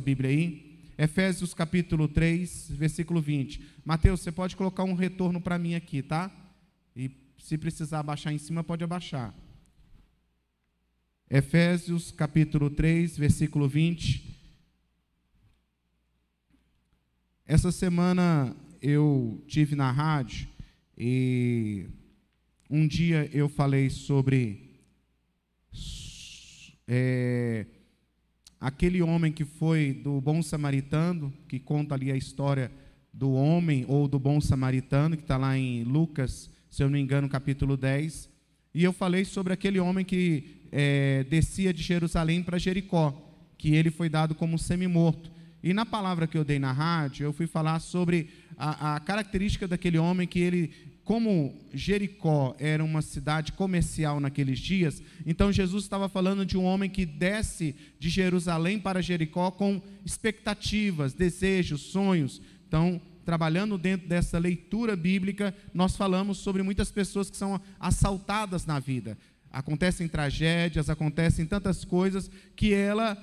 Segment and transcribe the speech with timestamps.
[0.00, 0.70] Bíblia aí.
[0.98, 3.64] Efésios capítulo 3, versículo 20.
[3.84, 6.30] Mateus, você pode colocar um retorno para mim aqui, tá?
[6.96, 9.34] E se precisar abaixar em cima, pode abaixar.
[11.30, 14.30] Efésios capítulo 3, versículo 20.
[17.46, 20.48] Essa semana eu tive na rádio
[20.96, 21.86] e
[22.68, 24.70] um dia eu falei sobre
[26.86, 27.66] é,
[28.60, 32.70] aquele homem que foi do bom samaritano, que conta ali a história
[33.12, 37.00] do homem ou do bom samaritano, que está lá em Lucas, se eu não me
[37.00, 38.28] engano, capítulo 10.
[38.74, 43.12] E eu falei sobre aquele homem que é, descia de Jerusalém para Jericó,
[43.56, 45.30] que ele foi dado como semi-morto.
[45.62, 49.66] E na palavra que eu dei na rádio, eu fui falar sobre a, a característica
[49.66, 50.70] daquele homem que ele
[51.10, 56.88] como Jericó era uma cidade comercial naqueles dias, então Jesus estava falando de um homem
[56.88, 62.40] que desce de Jerusalém para Jericó com expectativas, desejos, sonhos.
[62.68, 68.78] Então, trabalhando dentro dessa leitura bíblica, nós falamos sobre muitas pessoas que são assaltadas na
[68.78, 69.18] vida.
[69.50, 73.16] Acontecem tragédias, acontecem tantas coisas que ela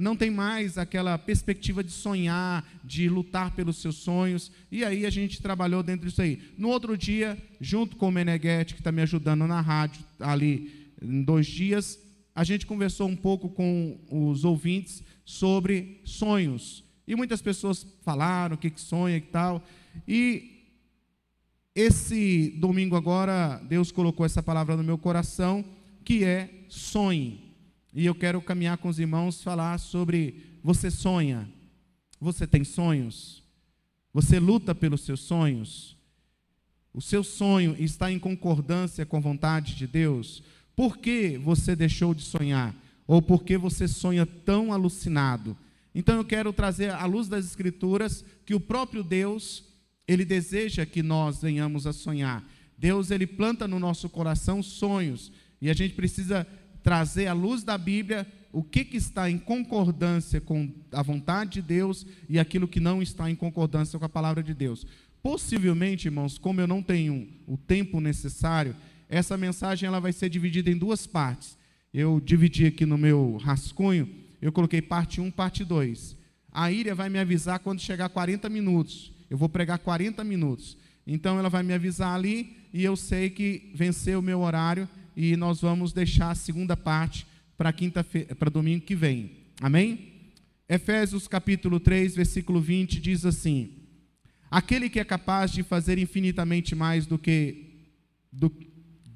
[0.00, 4.50] não tem mais aquela perspectiva de sonhar, de lutar pelos seus sonhos.
[4.72, 6.40] E aí a gente trabalhou dentro disso aí.
[6.56, 11.22] No outro dia, junto com o Meneghetti, que está me ajudando na rádio, ali em
[11.22, 11.98] dois dias,
[12.34, 16.82] a gente conversou um pouco com os ouvintes sobre sonhos.
[17.06, 19.62] E muitas pessoas falaram o que, que sonha e tal.
[20.08, 20.64] E
[21.74, 25.62] esse domingo agora, Deus colocou essa palavra no meu coração,
[26.04, 27.49] que é sonhe.
[27.92, 31.48] E eu quero caminhar com os irmãos falar sobre você sonha.
[32.20, 33.42] Você tem sonhos?
[34.12, 35.96] Você luta pelos seus sonhos?
[36.92, 40.42] O seu sonho está em concordância com a vontade de Deus?
[40.76, 42.74] Por que você deixou de sonhar?
[43.06, 45.56] Ou por que você sonha tão alucinado?
[45.94, 49.64] Então eu quero trazer à luz das escrituras que o próprio Deus,
[50.06, 52.44] ele deseja que nós venhamos a sonhar.
[52.78, 56.46] Deus ele planta no nosso coração sonhos, e a gente precisa
[56.82, 61.62] trazer à luz da Bíblia o que, que está em concordância com a vontade de
[61.62, 64.86] Deus e aquilo que não está em concordância com a palavra de Deus.
[65.22, 68.74] Possivelmente, irmãos, como eu não tenho o tempo necessário,
[69.08, 71.58] essa mensagem ela vai ser dividida em duas partes.
[71.92, 74.08] Eu dividi aqui no meu rascunho,
[74.40, 76.16] eu coloquei parte 1, parte 2.
[76.52, 79.12] A Íria vai me avisar quando chegar 40 minutos.
[79.28, 80.76] Eu vou pregar 40 minutos.
[81.06, 85.36] Então ela vai me avisar ali e eu sei que venceu o meu horário e
[85.36, 87.26] nós vamos deixar a segunda parte
[87.56, 88.04] para quinta
[88.38, 89.32] para domingo que vem.
[89.60, 90.10] Amém?
[90.68, 93.80] Efésios capítulo 3, versículo 20 diz assim:
[94.50, 97.66] Aquele que é capaz de fazer infinitamente mais do que
[98.32, 98.52] do,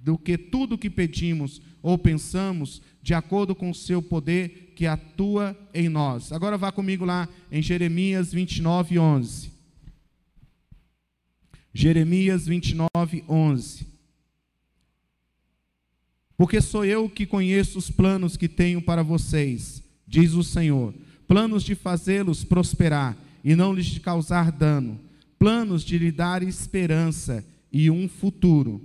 [0.03, 5.57] do que tudo que pedimos ou pensamos, de acordo com o seu poder que atua
[5.73, 6.33] em nós.
[6.33, 9.53] Agora vá comigo lá em Jeremias 29, 11.
[11.73, 13.94] Jeremias 29, 11.
[16.37, 20.95] Porque sou eu que conheço os planos que tenho para vocês, diz o Senhor:
[21.29, 25.01] planos de fazê-los prosperar e não lhes causar dano,
[25.39, 28.81] planos de lhe dar esperança e um futuro.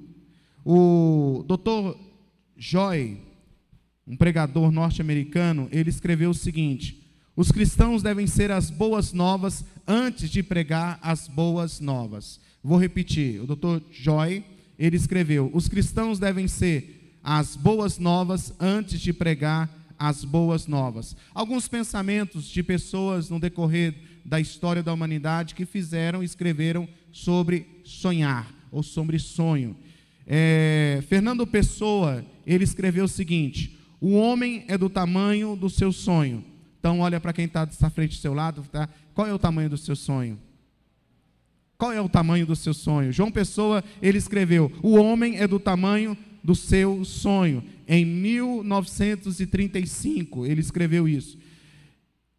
[0.63, 1.97] O Dr.
[2.57, 3.17] Joy,
[4.05, 7.01] um pregador norte-americano, ele escreveu o seguinte:
[7.35, 12.39] os cristãos devem ser as boas novas antes de pregar as boas novas.
[12.61, 13.41] Vou repetir.
[13.41, 13.81] O Dr.
[13.89, 14.43] Joy,
[14.77, 21.15] ele escreveu: os cristãos devem ser as boas novas antes de pregar as boas novas.
[21.33, 23.93] Alguns pensamentos de pessoas no decorrer
[24.23, 29.75] da história da humanidade que fizeram escreveram sobre sonhar ou sobre sonho.
[30.25, 36.45] É, Fernando Pessoa, ele escreveu o seguinte: o homem é do tamanho do seu sonho.
[36.79, 38.87] Então, olha para quem está à frente do seu lado, tá?
[39.13, 40.39] qual é o tamanho do seu sonho?
[41.77, 43.11] Qual é o tamanho do seu sonho?
[43.11, 47.63] João Pessoa, ele escreveu: o homem é do tamanho do seu sonho.
[47.87, 51.39] Em 1935, ele escreveu isso.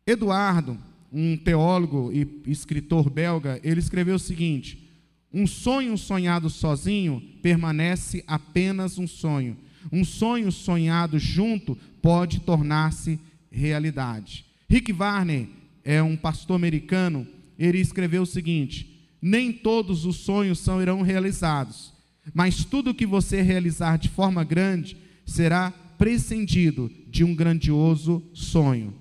[0.06, 0.78] Eduardo,
[1.12, 4.88] um teólogo e escritor belga, ele escreveu o seguinte:
[5.32, 9.56] Um sonho sonhado sozinho permanece apenas um sonho.
[9.91, 13.18] Um sonho sonhado junto pode tornar-se
[13.50, 14.44] realidade.
[14.68, 15.48] Rick Warner
[15.84, 17.26] é um pastor americano,
[17.58, 21.92] ele escreveu o seguinte: Nem todos os sonhos são irão realizados,
[22.34, 28.94] mas tudo que você realizar de forma grande será prescindido de um grandioso sonho.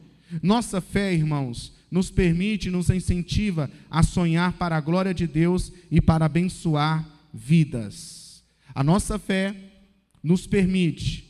[0.43, 6.01] Nossa fé, irmãos, nos permite, nos incentiva a sonhar para a glória de Deus e
[6.01, 8.43] para abençoar vidas.
[8.75, 9.55] A nossa fé
[10.21, 11.25] nos permite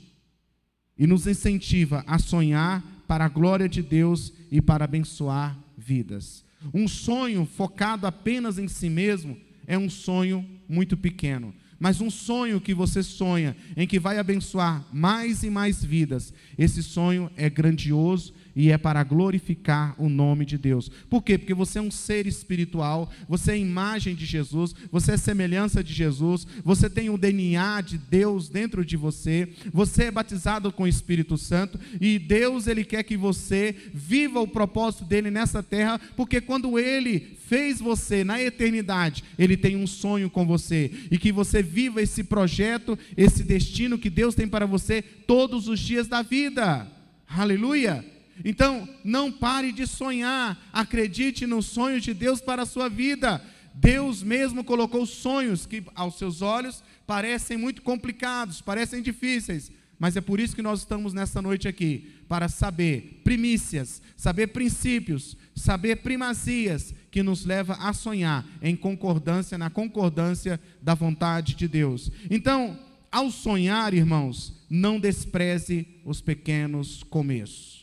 [0.97, 6.43] e nos incentiva a sonhar para a glória de Deus e para abençoar vidas.
[6.73, 11.53] Um sonho focado apenas em si mesmo é um sonho muito pequeno.
[11.79, 16.83] Mas um sonho que você sonha, em que vai abençoar mais e mais vidas, esse
[16.83, 20.91] sonho é grandioso e é para glorificar o nome de Deus.
[21.09, 21.37] Por quê?
[21.37, 25.93] Porque você é um ser espiritual, você é imagem de Jesus, você é semelhança de
[25.93, 30.87] Jesus, você tem o DNA de Deus dentro de você, você é batizado com o
[30.89, 36.41] Espírito Santo e Deus ele quer que você viva o propósito dele nessa terra, porque
[36.41, 41.63] quando ele fez você na eternidade, ele tem um sonho com você e que você
[41.63, 46.85] viva esse projeto, esse destino que Deus tem para você todos os dias da vida.
[47.25, 48.18] Aleluia!
[48.43, 53.43] Então, não pare de sonhar, acredite nos sonhos de Deus para a sua vida.
[53.73, 60.21] Deus mesmo colocou sonhos que, aos seus olhos, parecem muito complicados, parecem difíceis, mas é
[60.21, 66.93] por isso que nós estamos nessa noite aqui para saber primícias, saber princípios, saber primacias
[67.11, 72.11] que nos leva a sonhar em concordância, na concordância da vontade de Deus.
[72.29, 72.79] Então,
[73.11, 77.78] ao sonhar, irmãos, não despreze os pequenos começos.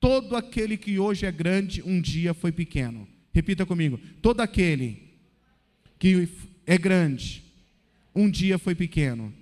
[0.00, 3.06] Todo aquele que hoje é grande, um dia foi pequeno.
[3.32, 3.98] Repita comigo.
[4.22, 5.02] Todo aquele
[5.98, 6.28] que
[6.66, 7.42] é grande,
[8.14, 9.32] um dia foi pequeno.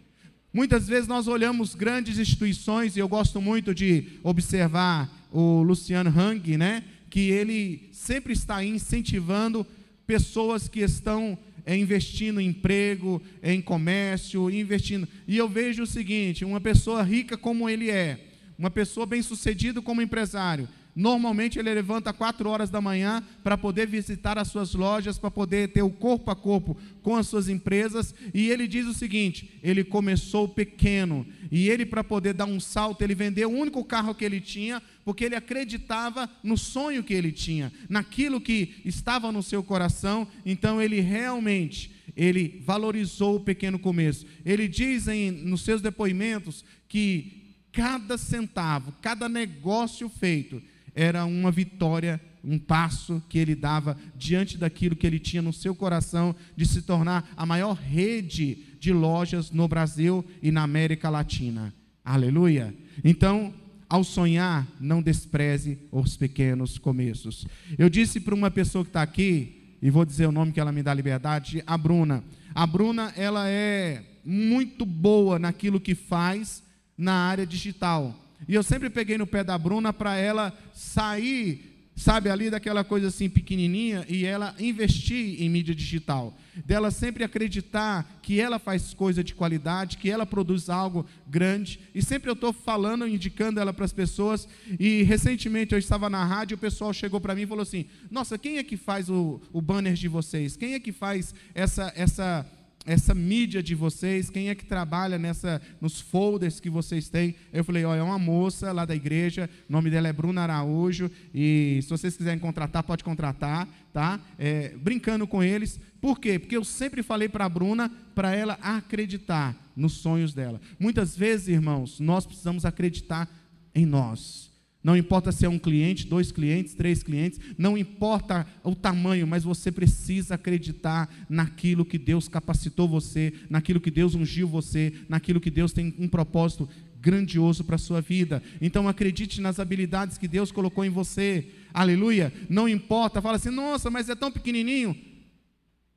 [0.53, 6.57] Muitas vezes nós olhamos grandes instituições, e eu gosto muito de observar o Luciano Hang,
[6.57, 6.83] né?
[7.11, 9.67] Que ele sempre está incentivando
[10.07, 15.07] pessoas que estão é, investindo em emprego, em comércio, investindo.
[15.27, 18.21] E eu vejo o seguinte: uma pessoa rica como ele é,
[18.59, 24.39] uma pessoa bem-sucedida como empresário, normalmente ele levanta quatro horas da manhã para poder visitar
[24.39, 28.49] as suas lojas, para poder ter o corpo a corpo com as suas empresas, e
[28.49, 33.15] ele diz o seguinte: ele começou pequeno, e ele, para poder dar um salto, ele
[33.15, 37.71] vendeu o único carro que ele tinha, porque ele acreditava no sonho que ele tinha,
[37.89, 44.27] naquilo que estava no seu coração, então ele realmente ele valorizou o pequeno começo.
[44.45, 47.46] Ele diz em, nos seus depoimentos que
[47.77, 50.63] cada centavo, cada negócio feito
[50.95, 55.75] era uma vitória, um passo que ele dava diante daquilo que ele tinha no seu
[55.75, 61.75] coração de se tornar a maior rede de lojas no Brasil e na América Latina.
[62.03, 62.75] Aleluia!
[63.05, 63.53] Então,
[63.91, 67.47] ao sonhar, não despreze os pequenos começos.
[67.77, 70.73] Eu disse para uma pessoa que está aqui, e vou dizer o nome que ela
[70.73, 72.25] me dá liberdade, a Bruna.
[72.55, 76.63] A Bruna, ela é muito boa naquilo que faz,
[76.97, 78.15] na área digital.
[78.49, 83.09] E eu sempre peguei no pé da Bruna para ela sair, sabe, ali daquela coisa
[83.09, 86.37] assim pequenininha e ela investir em mídia digital.
[86.65, 91.81] Dela sempre acreditar que ela faz coisa de qualidade, que ela produz algo grande.
[91.95, 94.49] E sempre eu estou falando, indicando ela para as pessoas.
[94.79, 98.39] E recentemente eu estava na rádio, o pessoal chegou para mim e falou assim: Nossa,
[98.39, 100.57] quem é que faz o, o banner de vocês?
[100.57, 102.47] Quem é que faz essa essa
[102.87, 107.35] essa mídia de vocês, quem é que trabalha nessa nos folders que vocês têm?
[107.53, 111.11] Eu falei, olha, é uma moça lá da igreja, o nome dela é Bruna Araújo,
[111.35, 114.21] e se vocês quiserem contratar, pode contratar, tá?
[114.39, 115.81] É, brincando com eles.
[116.01, 116.39] Por quê?
[116.39, 120.61] Porque eu sempre falei para a Bruna, para ela acreditar nos sonhos dela.
[120.79, 123.29] Muitas vezes, irmãos, nós precisamos acreditar
[123.75, 124.56] em nós.
[124.87, 129.43] Não importa se é um cliente, dois clientes, três clientes, não importa o tamanho, mas
[129.43, 135.51] você precisa acreditar naquilo que Deus capacitou você, naquilo que Deus ungiu você, naquilo que
[135.51, 136.69] Deus tem um propósito
[137.01, 138.41] grandioso para a sua vida.
[138.61, 141.49] Então acredite nas habilidades que Deus colocou em você.
[141.75, 142.33] Aleluia.
[142.49, 144.97] Não importa, fala assim: "Nossa, mas é tão pequenininho".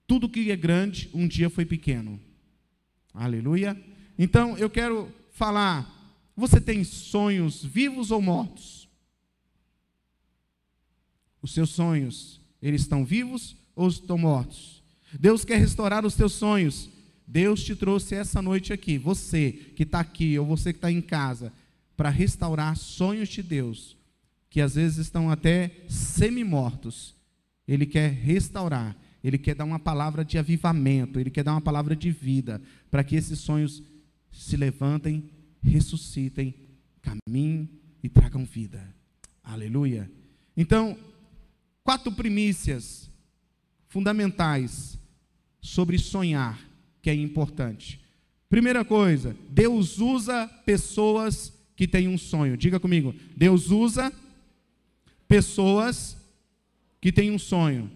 [0.08, 2.20] Tudo que é grande um dia foi pequeno.
[3.14, 3.80] Aleluia.
[4.18, 5.88] Então eu quero falar,
[6.36, 8.79] você tem sonhos vivos ou mortos?
[11.42, 14.84] Os seus sonhos, eles estão vivos ou estão mortos?
[15.18, 16.90] Deus quer restaurar os teus sonhos.
[17.26, 21.02] Deus te trouxe essa noite aqui, você que está aqui ou você que está em
[21.02, 21.54] casa,
[21.96, 23.96] para restaurar sonhos de Deus,
[24.50, 27.16] que às vezes estão até semi-mortos.
[27.68, 31.96] Ele quer restaurar, ele quer dar uma palavra de avivamento, ele quer dar uma palavra
[31.96, 33.84] de vida, para que esses sonhos
[34.32, 35.30] se levantem,
[35.62, 36.56] ressuscitem,
[37.02, 37.70] caminhem
[38.02, 38.84] e tragam vida.
[39.44, 40.10] Aleluia.
[40.58, 40.98] Então,
[41.90, 43.10] quatro primícias
[43.88, 45.00] fundamentais
[45.60, 46.62] sobre sonhar,
[47.02, 48.00] que é importante.
[48.48, 52.56] Primeira coisa, Deus usa pessoas que têm um sonho.
[52.56, 54.14] Diga comigo, Deus usa
[55.28, 56.16] pessoas
[57.02, 57.90] que têm um sonho.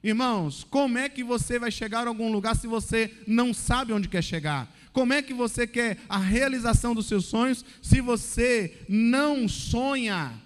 [0.00, 4.08] Irmãos, como é que você vai chegar a algum lugar se você não sabe onde
[4.08, 4.72] quer chegar?
[4.92, 10.40] Como é que você quer a realização dos seus sonhos se você não sonha?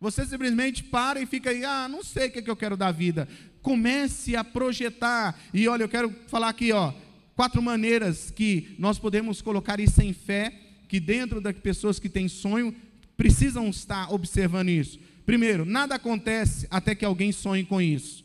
[0.00, 2.76] Você simplesmente para e fica aí, ah, não sei o que, é que eu quero
[2.76, 3.26] da vida.
[3.62, 5.38] Comece a projetar.
[5.52, 6.92] E olha, eu quero falar aqui, ó,
[7.34, 10.52] quatro maneiras que nós podemos colocar isso em fé,
[10.88, 12.74] que dentro das pessoas que têm sonho
[13.16, 14.98] precisam estar observando isso.
[15.24, 18.24] Primeiro, nada acontece até que alguém sonhe com isso.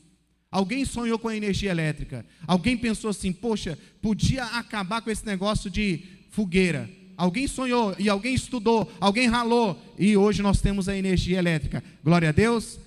[0.51, 2.25] Alguém sonhou com a energia elétrica.
[2.45, 6.89] Alguém pensou assim: poxa, podia acabar com esse negócio de fogueira.
[7.21, 11.83] Alguém sonhou e alguém estudou, alguém ralou e hoje nós temos a energia elétrica.
[12.03, 12.79] Glória a Deus.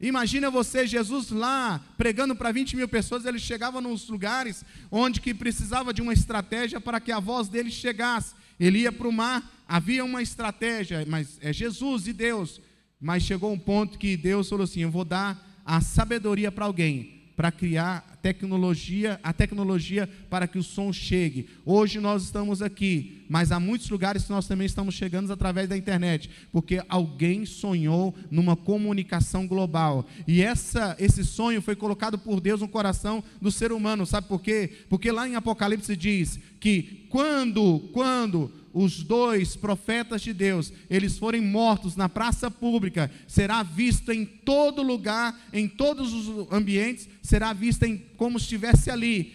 [0.00, 5.32] Imagina você, Jesus lá pregando para 20 mil pessoas, ele chegava nos lugares onde que
[5.32, 8.34] precisava de uma estratégia para que a voz dele chegasse.
[8.58, 12.60] Ele ia para o mar, havia uma estratégia, mas é Jesus e Deus.
[13.00, 17.19] Mas chegou um ponto que Deus falou assim: Eu vou dar a sabedoria para alguém
[17.40, 21.48] para criar tecnologia, a tecnologia para que o som chegue.
[21.64, 25.74] Hoje nós estamos aqui, mas há muitos lugares que nós também estamos chegando através da
[25.74, 30.06] internet, porque alguém sonhou numa comunicação global.
[30.28, 34.04] E essa, esse sonho foi colocado por Deus no coração do ser humano.
[34.04, 34.70] Sabe por quê?
[34.90, 41.40] Porque lá em Apocalipse diz que quando, quando os dois profetas de Deus, eles forem
[41.40, 47.82] mortos na praça pública, será visto em todo lugar, em todos os ambientes, será visto
[47.84, 49.34] em, como se estivesse ali.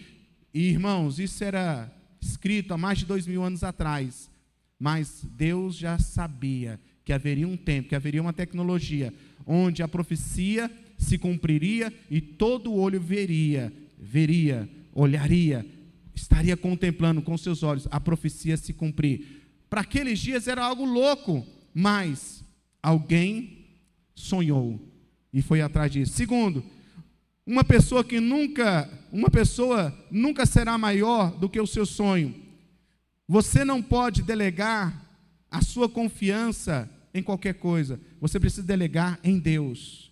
[0.53, 4.29] E irmãos, isso era escrito há mais de dois mil anos atrás,
[4.79, 9.13] mas Deus já sabia que haveria um tempo, que haveria uma tecnologia,
[9.45, 15.65] onde a profecia se cumpriria e todo olho veria, veria, olharia
[16.25, 19.43] estaria contemplando com seus olhos a profecia se cumprir.
[19.69, 22.43] Para aqueles dias era algo louco, mas
[22.81, 23.67] alguém
[24.15, 24.79] sonhou
[25.31, 26.13] e foi atrás disso.
[26.13, 26.63] Segundo,
[27.45, 32.33] uma pessoa que nunca, uma pessoa nunca será maior do que o seu sonho.
[33.27, 35.05] Você não pode delegar
[35.49, 37.99] a sua confiança em qualquer coisa.
[38.19, 40.11] Você precisa delegar em Deus.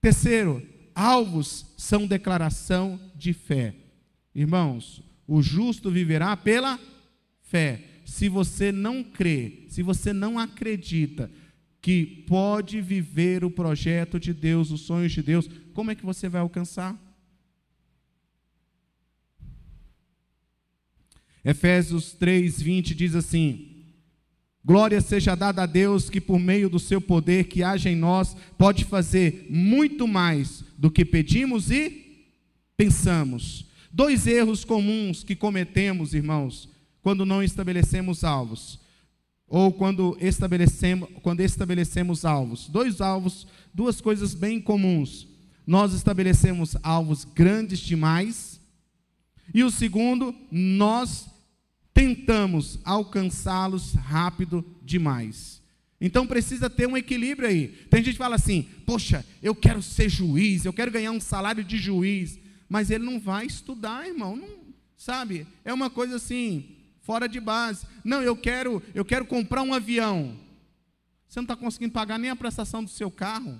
[0.00, 0.64] Terceiro,
[0.94, 3.85] alvos são declaração de fé.
[4.36, 6.78] Irmãos, o justo viverá pela
[7.40, 7.82] fé.
[8.04, 11.30] Se você não crê, se você não acredita
[11.80, 16.28] que pode viver o projeto de Deus, os sonhos de Deus, como é que você
[16.28, 16.94] vai alcançar?
[21.42, 23.86] Efésios 3:20 diz assim:
[24.62, 28.36] Glória seja dada a Deus que por meio do seu poder que age em nós
[28.58, 32.26] pode fazer muito mais do que pedimos e
[32.76, 33.65] pensamos
[33.96, 36.68] Dois erros comuns que cometemos, irmãos,
[37.00, 38.78] quando não estabelecemos alvos,
[39.48, 42.68] ou quando estabelecemos, quando estabelecemos alvos.
[42.68, 45.26] Dois alvos, duas coisas bem comuns.
[45.66, 48.60] Nós estabelecemos alvos grandes demais,
[49.54, 51.30] e o segundo, nós
[51.94, 55.62] tentamos alcançá-los rápido demais.
[55.98, 57.68] Então precisa ter um equilíbrio aí.
[57.88, 61.64] Tem gente que fala assim: "Poxa, eu quero ser juiz, eu quero ganhar um salário
[61.64, 64.48] de juiz" mas ele não vai estudar, irmão, não,
[64.96, 65.46] sabe?
[65.64, 67.86] É uma coisa assim, fora de base.
[68.04, 70.36] Não, eu quero, eu quero comprar um avião.
[71.28, 73.58] Você não está conseguindo pagar nem a prestação do seu carro.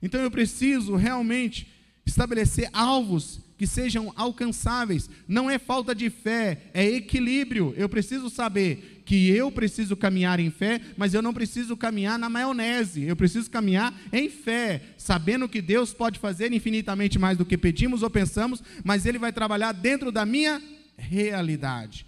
[0.00, 1.68] Então eu preciso realmente
[2.06, 5.10] estabelecer alvos que sejam alcançáveis.
[5.26, 7.74] Não é falta de fé, é equilíbrio.
[7.76, 12.28] Eu preciso saber que eu preciso caminhar em fé, mas eu não preciso caminhar na
[12.28, 13.04] maionese.
[13.04, 18.02] Eu preciso caminhar em fé, sabendo que Deus pode fazer infinitamente mais do que pedimos
[18.02, 20.62] ou pensamos, mas Ele vai trabalhar dentro da minha
[20.94, 22.04] realidade.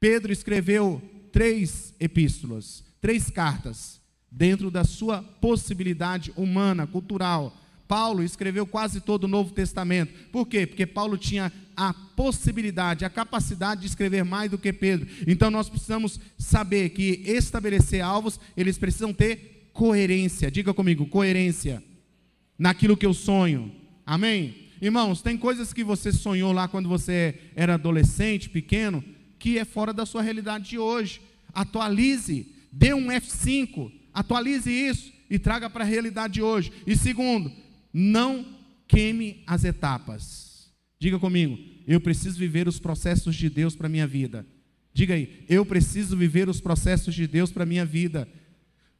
[0.00, 7.54] Pedro escreveu três epístolas, três cartas, dentro da sua possibilidade humana, cultural
[7.92, 10.14] Paulo escreveu quase todo o Novo Testamento.
[10.30, 10.66] Por quê?
[10.66, 15.06] Porque Paulo tinha a possibilidade, a capacidade de escrever mais do que Pedro.
[15.26, 20.50] Então nós precisamos saber que estabelecer alvos, eles precisam ter coerência.
[20.50, 21.84] Diga comigo, coerência
[22.58, 23.70] naquilo que eu sonho.
[24.06, 24.54] Amém?
[24.80, 29.04] Irmãos, tem coisas que você sonhou lá quando você era adolescente, pequeno,
[29.38, 31.20] que é fora da sua realidade de hoje.
[31.52, 36.72] Atualize, dê um F5, atualize isso e traga para a realidade de hoje.
[36.86, 37.52] E segundo,
[37.92, 38.46] não
[38.88, 40.72] queime as etapas.
[40.98, 44.46] Diga comigo, eu preciso viver os processos de Deus para minha vida.
[44.94, 48.28] Diga aí, eu preciso viver os processos de Deus para minha vida.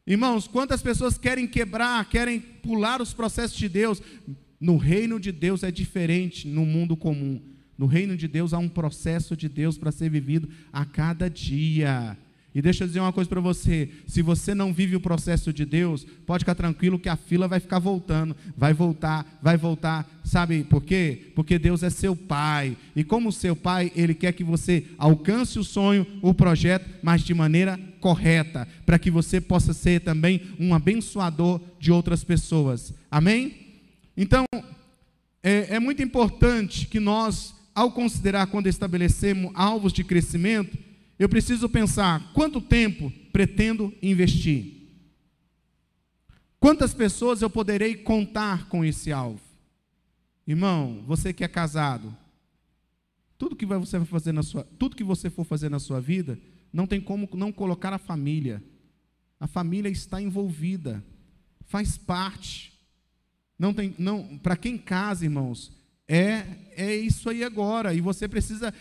[0.06, 4.02] Irmãos, quantas pessoas querem quebrar, querem pular os processos de Deus?
[4.58, 7.40] No reino de Deus é diferente no mundo comum.
[7.76, 12.16] No reino de Deus há um processo de Deus para ser vivido a cada dia.
[12.54, 15.64] E deixa eu dizer uma coisa para você: se você não vive o processo de
[15.64, 20.08] Deus, pode ficar tranquilo que a fila vai ficar voltando, vai voltar, vai voltar.
[20.22, 21.32] Sabe por quê?
[21.34, 22.76] Porque Deus é seu pai.
[22.94, 27.32] E como seu pai, ele quer que você alcance o sonho, o projeto, mas de
[27.32, 32.92] maneira correta, para que você possa ser também um abençoador de outras pessoas.
[33.10, 33.56] Amém?
[34.16, 34.44] Então,
[35.42, 40.76] é, é muito importante que nós, ao considerar quando estabelecemos alvos de crescimento,
[41.22, 44.88] eu preciso pensar quanto tempo pretendo investir.
[46.58, 49.40] Quantas pessoas eu poderei contar com esse alvo?
[50.44, 52.12] Irmão, você que é casado,
[53.38, 56.36] tudo que você for fazer na sua, tudo que você for fazer na sua vida,
[56.72, 58.60] não tem como não colocar a família.
[59.38, 61.04] A família está envolvida,
[61.66, 62.72] faz parte.
[63.56, 65.70] Não tem, não, para quem casa, irmãos,
[66.08, 68.74] é é isso aí agora, e você precisa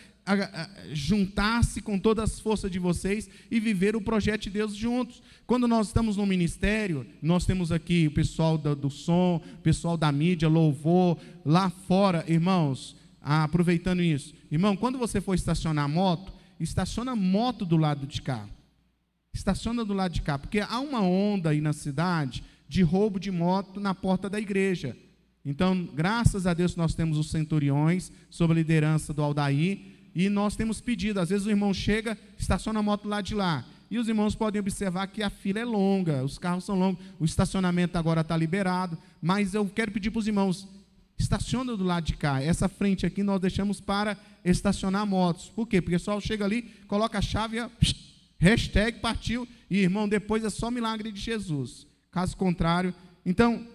[0.92, 5.22] juntar-se com todas as forças de vocês e viver o projeto de Deus juntos.
[5.46, 10.12] Quando nós estamos no ministério, nós temos aqui o pessoal do, do som, pessoal da
[10.12, 14.34] mídia, louvor, lá fora, irmãos, ah, aproveitando isso.
[14.50, 18.48] Irmão, quando você for estacionar a moto, estaciona a moto do lado de cá.
[19.34, 23.30] Estaciona do lado de cá, porque há uma onda aí na cidade de roubo de
[23.30, 24.96] moto na porta da igreja.
[25.44, 29.80] Então, graças a Deus, nós temos os centuriões, sob a liderança do Aldair,
[30.14, 33.64] e nós temos pedido, às vezes o irmão chega, estaciona a moto lá de lá.
[33.90, 37.24] E os irmãos podem observar que a fila é longa, os carros são longos, o
[37.24, 38.96] estacionamento agora está liberado.
[39.20, 40.66] Mas eu quero pedir para os irmãos,
[41.18, 42.42] estaciona do lado de cá.
[42.42, 45.50] Essa frente aqui nós deixamos para estacionar motos.
[45.50, 45.80] Por quê?
[45.80, 47.58] Porque o pessoal chega ali, coloca a chave,
[48.38, 51.86] hashtag partiu, e irmão, depois é só milagre de Jesus.
[52.10, 53.66] Caso contrário, então,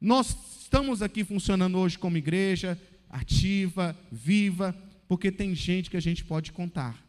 [0.00, 2.78] nós estamos aqui funcionando hoje como igreja,
[3.10, 4.74] ativa, viva,
[5.08, 7.02] porque tem gente que a gente pode contar.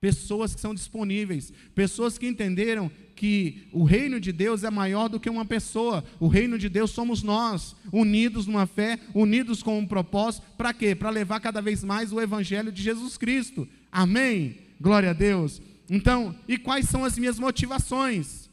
[0.00, 5.18] Pessoas que são disponíveis, pessoas que entenderam que o reino de Deus é maior do
[5.18, 6.04] que uma pessoa.
[6.20, 10.94] O reino de Deus somos nós, unidos numa fé, unidos com um propósito, para quê?
[10.94, 13.66] Para levar cada vez mais o evangelho de Jesus Cristo.
[13.90, 14.58] Amém.
[14.80, 15.60] Glória a Deus.
[15.90, 18.50] Então, e quais são as minhas motivações?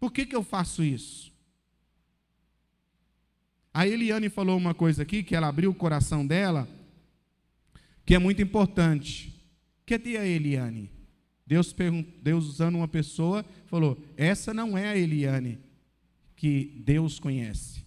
[0.00, 1.32] Por que, que eu faço isso?
[3.72, 6.68] A Eliane falou uma coisa aqui, que ela abriu o coração dela,
[8.04, 9.34] que é muito importante.
[9.86, 10.90] Cadê a Eliane?
[11.46, 11.74] Deus,
[12.22, 15.58] Deus usando uma pessoa, falou: essa não é a Eliane
[16.36, 17.84] que Deus conhece.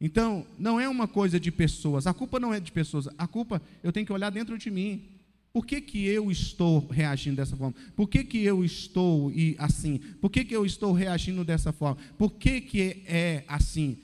[0.00, 3.62] Então, não é uma coisa de pessoas, a culpa não é de pessoas, a culpa
[3.82, 5.08] eu tenho que olhar dentro de mim.
[5.52, 7.74] Por que, que eu estou reagindo dessa forma?
[7.94, 9.98] Por que, que eu estou e assim?
[10.20, 11.96] Por que, que eu estou reagindo dessa forma?
[12.18, 13.98] Por que, que é assim?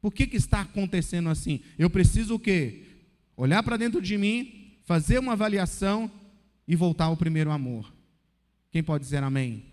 [0.00, 1.60] Por que, que está acontecendo assim?
[1.76, 2.84] Eu preciso o quê?
[3.36, 6.10] Olhar para dentro de mim, fazer uma avaliação
[6.66, 7.92] e voltar ao primeiro amor.
[8.70, 9.64] Quem pode dizer amém?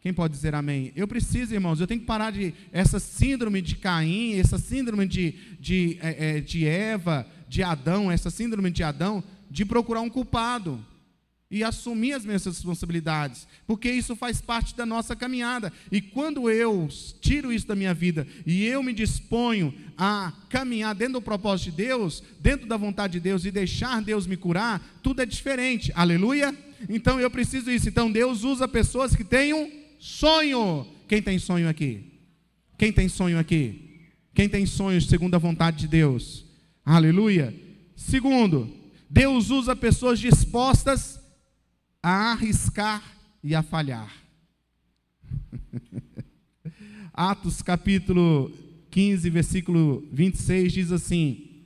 [0.00, 0.92] Quem pode dizer amém?
[0.94, 5.34] Eu preciso, irmãos, eu tenho que parar de essa síndrome de Caim, essa síndrome de,
[5.58, 10.84] de, é, de Eva, de Adão, essa síndrome de Adão, de procurar um culpado
[11.54, 15.72] e assumir as minhas responsabilidades, porque isso faz parte da nossa caminhada.
[15.88, 16.88] E quando eu
[17.20, 21.76] tiro isso da minha vida e eu me disponho a caminhar dentro do propósito de
[21.76, 25.92] Deus, dentro da vontade de Deus e deixar Deus me curar, tudo é diferente.
[25.94, 26.52] Aleluia?
[26.88, 27.88] Então eu preciso isso.
[27.88, 30.84] Então Deus usa pessoas que tenham sonho.
[31.06, 32.18] Quem tem sonho aqui?
[32.76, 34.00] Quem tem sonho aqui?
[34.34, 36.44] Quem tem sonhos segundo a vontade de Deus?
[36.84, 37.54] Aleluia.
[37.94, 38.68] Segundo,
[39.08, 41.22] Deus usa pessoas dispostas
[42.04, 43.02] a arriscar
[43.42, 44.14] e a falhar.
[47.14, 48.52] Atos capítulo
[48.90, 51.64] 15, versículo 26 diz assim: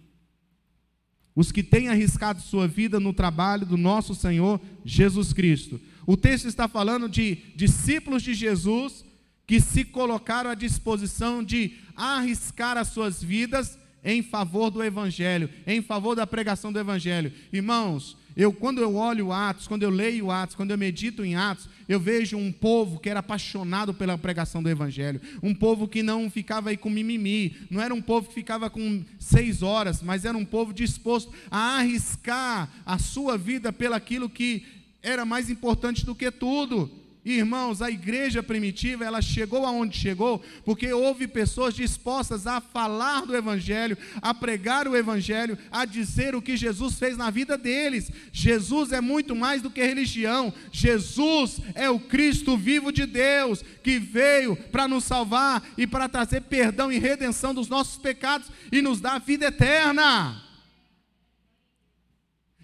[1.34, 5.80] Os que têm arriscado sua vida no trabalho do nosso Senhor Jesus Cristo.
[6.06, 9.04] O texto está falando de discípulos de Jesus
[9.44, 15.82] que se colocaram à disposição de arriscar as suas vidas em favor do Evangelho, em
[15.82, 17.32] favor da pregação do Evangelho.
[17.52, 21.68] Irmãos, eu, quando eu olho Atos, quando eu leio Atos, quando eu medito em Atos,
[21.88, 26.30] eu vejo um povo que era apaixonado pela pregação do Evangelho, um povo que não
[26.30, 30.38] ficava aí com mimimi, não era um povo que ficava com seis horas, mas era
[30.38, 34.64] um povo disposto a arriscar a sua vida pelaquilo que
[35.02, 36.88] era mais importante do que tudo.
[37.24, 43.36] Irmãos, a igreja primitiva, ela chegou aonde chegou, porque houve pessoas dispostas a falar do
[43.36, 48.10] evangelho, a pregar o evangelho, a dizer o que Jesus fez na vida deles.
[48.32, 50.54] Jesus é muito mais do que religião.
[50.72, 56.42] Jesus é o Cristo vivo de Deus, que veio para nos salvar e para trazer
[56.42, 60.42] perdão e redenção dos nossos pecados e nos dar vida eterna.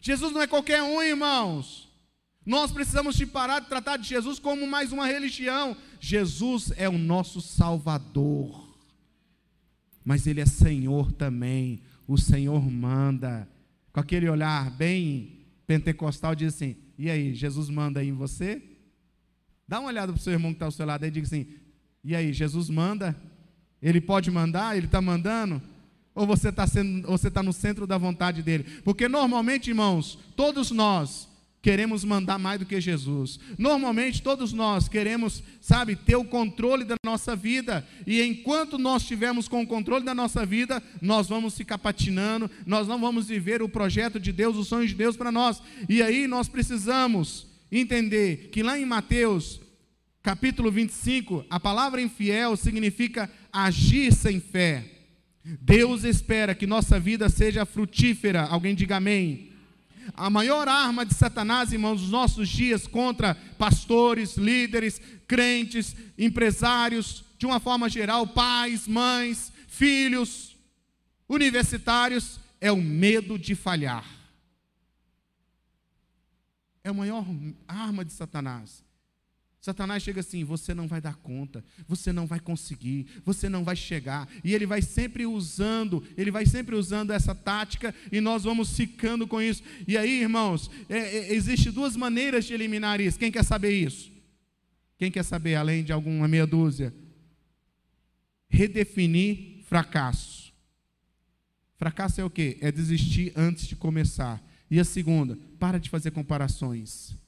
[0.00, 1.83] Jesus não é qualquer um, irmãos.
[2.44, 5.76] Nós precisamos de parar de tratar de Jesus como mais uma religião.
[5.98, 8.76] Jesus é o nosso Salvador.
[10.04, 11.80] Mas Ele é Senhor também.
[12.06, 13.48] O Senhor manda.
[13.92, 18.62] Com aquele olhar bem pentecostal, diz assim: E aí, Jesus manda aí em você?
[19.66, 21.46] Dá uma olhada para o seu irmão que está ao seu lado e diga assim:
[22.02, 23.16] E aí, Jesus manda?
[23.80, 24.76] Ele pode mandar?
[24.76, 25.62] Ele está mandando?
[26.14, 28.64] Ou você está tá no centro da vontade dele?
[28.84, 31.28] Porque normalmente, irmãos, todos nós
[31.64, 33.40] queremos mandar mais do que Jesus.
[33.56, 37.88] Normalmente todos nós queremos, sabe, ter o controle da nossa vida.
[38.06, 42.86] E enquanto nós estivermos com o controle da nossa vida, nós vamos ficar patinando, nós
[42.86, 45.62] não vamos viver o projeto de Deus, o sonho de Deus para nós.
[45.88, 49.58] E aí nós precisamos entender que lá em Mateus,
[50.22, 54.84] capítulo 25, a palavra infiel significa agir sem fé.
[55.62, 58.42] Deus espera que nossa vida seja frutífera.
[58.42, 59.53] Alguém diga amém.
[60.12, 67.46] A maior arma de Satanás, irmãos, nos nossos dias contra pastores, líderes, crentes, empresários, de
[67.46, 70.56] uma forma geral, pais, mães, filhos,
[71.28, 74.04] universitários, é o medo de falhar.
[76.82, 77.24] É a maior
[77.66, 78.84] arma de Satanás.
[79.64, 83.74] Satanás chega assim: você não vai dar conta, você não vai conseguir, você não vai
[83.74, 84.28] chegar.
[84.44, 89.26] E ele vai sempre usando, ele vai sempre usando essa tática e nós vamos ficando
[89.26, 89.62] com isso.
[89.88, 93.18] E aí, irmãos, é, é, existe duas maneiras de eliminar isso.
[93.18, 94.12] Quem quer saber isso?
[94.98, 96.94] Quem quer saber, além de alguma meia dúzia?
[98.50, 100.52] Redefinir fracasso.
[101.78, 102.58] Fracasso é o quê?
[102.60, 104.44] É desistir antes de começar.
[104.70, 107.23] E a segunda, para de fazer comparações.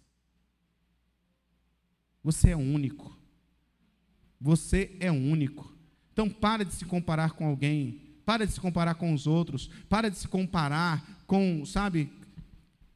[2.26, 3.16] Você é único.
[4.40, 5.72] Você é único.
[6.12, 10.10] Então para de se comparar com alguém, para de se comparar com os outros, para
[10.10, 12.10] de se comparar com, sabe?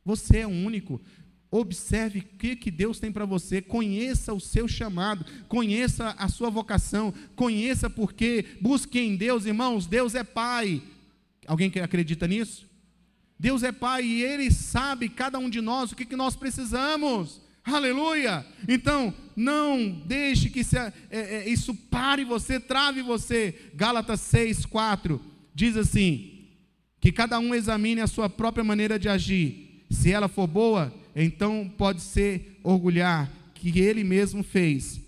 [0.04, 1.00] Você é único.
[1.48, 6.50] Observe o que, que Deus tem para você, conheça o seu chamado, conheça a sua
[6.50, 10.82] vocação, conheça porque, busque em Deus, irmãos, Deus é Pai.
[11.46, 12.68] Alguém que acredita nisso?
[13.38, 17.48] Deus é Pai e Ele sabe, cada um de nós, o que, que nós precisamos.
[17.64, 18.44] Aleluia!
[18.68, 23.54] Então, não deixe que se, é, é, isso pare você, trave você.
[23.74, 25.20] Gálatas 6, 4
[25.54, 26.40] diz assim:
[27.00, 29.84] que cada um examine a sua própria maneira de agir.
[29.90, 35.00] Se ela for boa, então pode ser orgulhar que ele mesmo fez,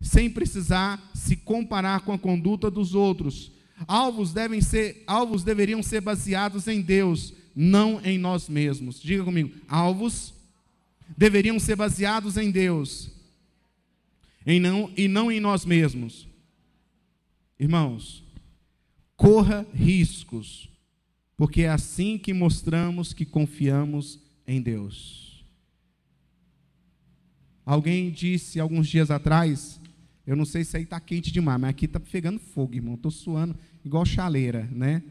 [0.00, 3.50] sem precisar se comparar com a conduta dos outros.
[3.86, 9.00] Alvos devem ser, alvos deveriam ser baseados em Deus, não em nós mesmos.
[9.00, 10.34] Diga comigo, alvos
[11.16, 13.12] deveriam ser baseados em Deus
[14.46, 16.28] em não, e não em nós mesmos.
[17.58, 18.24] Irmãos,
[19.16, 20.68] corra riscos,
[21.36, 25.44] porque é assim que mostramos que confiamos em Deus.
[27.64, 29.80] Alguém disse alguns dias atrás,
[30.26, 32.94] eu não sei se aí está quente demais, mas aqui está pegando fogo, irmão.
[32.94, 35.02] Estou suando igual chaleira, né?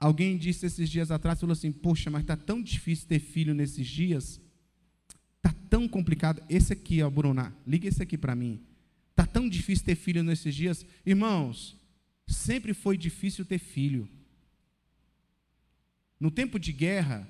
[0.00, 3.86] Alguém disse esses dias atrás, falou assim, poxa, mas está tão difícil ter filho nesses
[3.86, 4.40] dias.
[5.36, 6.42] Está tão complicado.
[6.48, 8.62] Esse aqui, ó, Bruna, liga esse aqui para mim.
[9.10, 10.86] Está tão difícil ter filho nesses dias.
[11.04, 11.76] Irmãos,
[12.26, 14.08] sempre foi difícil ter filho.
[16.18, 17.28] No tempo de guerra,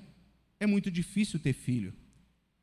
[0.57, 1.93] é muito difícil ter filho.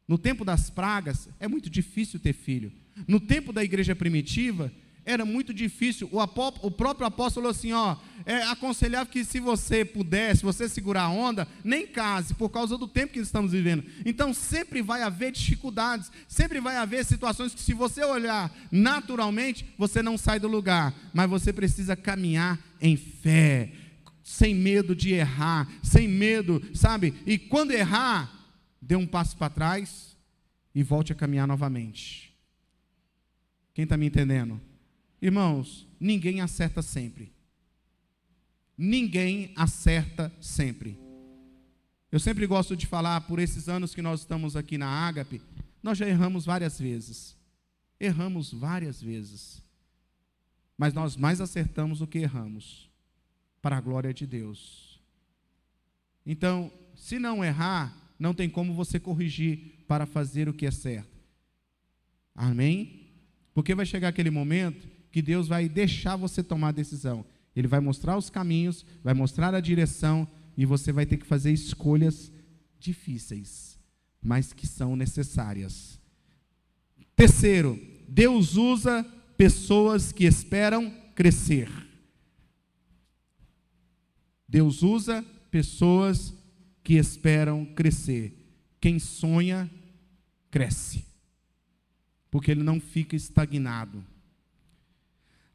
[0.06, 2.72] No tempo das pragas, é muito difícil ter filho.
[3.06, 4.72] No tempo da igreja primitiva,
[5.08, 6.06] era muito difícil.
[6.12, 10.68] O, apó, o próprio apóstolo assim: ó, é aconselhável que se você puder, se você
[10.68, 13.82] segurar a onda, nem case, por causa do tempo que estamos vivendo.
[14.04, 20.02] Então sempre vai haver dificuldades, sempre vai haver situações que, se você olhar naturalmente, você
[20.02, 23.72] não sai do lugar, mas você precisa caminhar em fé,
[24.22, 27.14] sem medo de errar, sem medo, sabe?
[27.24, 28.30] E quando errar,
[28.80, 30.14] dê um passo para trás
[30.74, 32.28] e volte a caminhar novamente.
[33.72, 34.67] Quem está me entendendo?
[35.20, 37.32] Irmãos, ninguém acerta sempre.
[38.76, 40.98] Ninguém acerta sempre.
[42.10, 45.42] Eu sempre gosto de falar, por esses anos que nós estamos aqui na Ágape,
[45.82, 47.36] nós já erramos várias vezes.
[48.00, 49.62] Erramos várias vezes.
[50.76, 52.88] Mas nós mais acertamos do que erramos,
[53.60, 55.00] para a glória de Deus.
[56.24, 61.18] Então, se não errar, não tem como você corrigir para fazer o que é certo.
[62.34, 63.10] Amém?
[63.52, 67.24] Porque vai chegar aquele momento que Deus vai deixar você tomar a decisão.
[67.54, 71.52] Ele vai mostrar os caminhos, vai mostrar a direção e você vai ter que fazer
[71.52, 72.32] escolhas
[72.78, 73.78] difíceis,
[74.22, 75.98] mas que são necessárias.
[77.16, 79.04] Terceiro, Deus usa
[79.36, 81.68] pessoas que esperam crescer.
[84.48, 86.32] Deus usa pessoas
[86.82, 88.34] que esperam crescer.
[88.80, 89.68] quem sonha,
[90.50, 91.04] cresce,
[92.30, 94.04] porque ele não fica estagnado.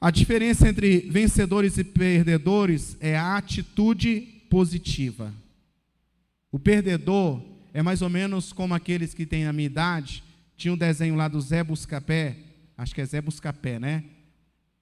[0.03, 5.33] A diferença entre vencedores e perdedores é a atitude positiva.
[6.51, 7.41] O perdedor
[7.73, 10.21] é mais ou menos como aqueles que têm a minha idade.
[10.57, 12.35] Tinha um desenho lá do Zé Buscapé,
[12.77, 14.03] acho que é Zé Buscapé, né?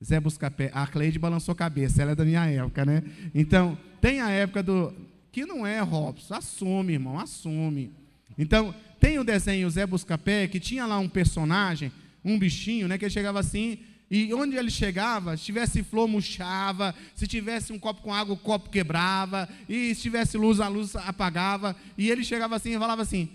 [0.03, 0.71] Zé Buscapé.
[0.73, 3.03] A Cleide balançou a cabeça, ela é da minha época, né?
[3.35, 4.91] Então, tem a época do.
[5.31, 6.33] Que não é, Robson.
[6.33, 7.91] Assume, irmão, assume.
[8.39, 11.91] Então, tem o desenho Zé Buscapé, que tinha lá um personagem,
[12.25, 12.97] um bichinho, né?
[12.97, 13.77] Que ele chegava assim
[14.13, 18.37] e onde ele chegava, se tivesse flor, murchava, se tivesse um copo com água, o
[18.37, 21.77] copo quebrava, e se tivesse luz, a luz apagava.
[21.97, 23.29] E ele chegava assim e falava assim: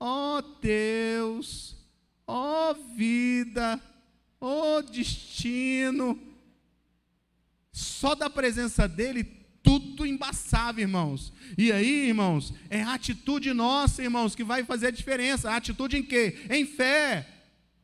[0.00, 1.76] Ó oh Deus,
[2.26, 3.80] ó oh vida,
[4.40, 6.18] ó oh destino.
[7.70, 9.22] Só da presença dele,
[9.62, 11.32] tudo embaçava, irmãos.
[11.56, 15.48] E aí, irmãos, é a atitude nossa, irmãos, que vai fazer a diferença.
[15.48, 16.44] A atitude em quê?
[16.50, 17.28] Em fé.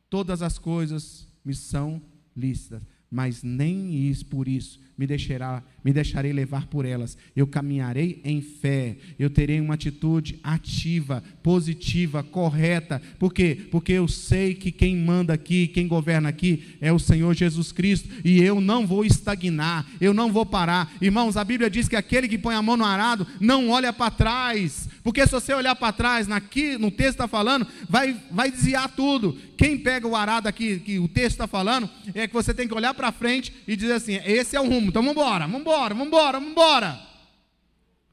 [0.09, 1.99] Todas as coisas me são
[2.37, 7.17] lícitas, mas nem isso por isso me deixará, me deixarei levar por elas.
[7.33, 13.01] Eu caminharei em fé, eu terei uma atitude ativa, positiva, correta.
[13.17, 13.57] Por quê?
[13.71, 18.09] Porque eu sei que quem manda aqui, quem governa aqui é o Senhor Jesus Cristo,
[18.25, 20.93] e eu não vou estagnar, eu não vou parar.
[20.99, 24.11] Irmãos, a Bíblia diz que aquele que põe a mão no arado não olha para
[24.11, 28.89] trás, porque se você olhar para trás, aqui no texto está falando, vai, vai desviar
[28.89, 29.37] tudo.
[29.57, 32.73] Quem pega o arado aqui, que o texto está falando, é que você tem que
[32.73, 35.93] olhar para frente e dizer assim: esse é o rumo então vamos embora, vamos embora,
[35.93, 36.99] vamos embora, vamos embora.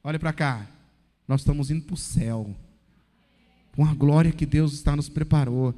[0.05, 0.67] Olha para cá.
[1.27, 2.55] Nós estamos indo para o céu.
[3.75, 5.75] Com a glória que Deus está nos preparou.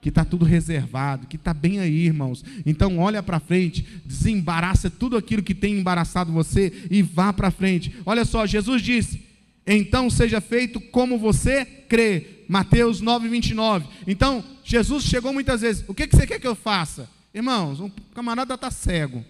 [0.00, 2.44] Que está tudo reservado, que está bem aí, irmãos.
[2.66, 7.96] Então, olha para frente, desembaraça tudo aquilo que tem embaraçado você e vá para frente.
[8.04, 9.33] Olha só, Jesus disse:
[9.66, 12.44] Então seja feito como você crê.
[12.48, 13.86] Mateus 9, 29.
[14.06, 17.08] Então, Jesus chegou muitas vezes: O que, que você quer que eu faça?
[17.32, 19.24] Irmãos, um camarada está cego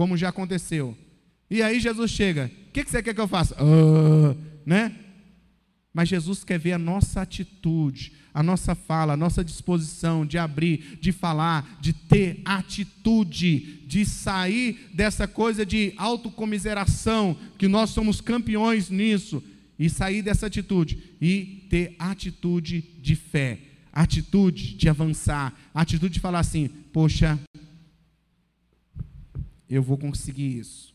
[0.00, 0.96] como já aconteceu.
[1.50, 3.54] E aí Jesus chega, o que, que você quer que eu faça?
[3.62, 4.96] Uh, né?
[5.92, 10.98] Mas Jesus quer ver a nossa atitude, a nossa fala, a nossa disposição de abrir,
[11.02, 18.88] de falar, de ter atitude, de sair dessa coisa de autocomiseração, que nós somos campeões
[18.88, 19.44] nisso,
[19.80, 23.58] e sair dessa atitude e ter atitude de fé,
[23.90, 27.40] atitude de avançar, atitude de falar assim: poxa,
[29.70, 30.94] eu vou conseguir isso.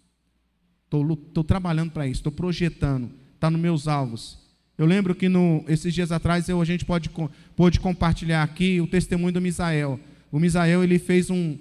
[0.86, 4.38] Estou trabalhando para isso, estou projetando, está nos meus alvos.
[4.78, 7.10] Eu lembro que no, esses dias atrás eu, a gente pode,
[7.56, 10.00] pode compartilhar aqui o testemunho do Misael.
[10.32, 11.58] O Misael ele fez um,